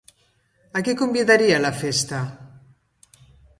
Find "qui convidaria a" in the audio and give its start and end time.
0.87-1.61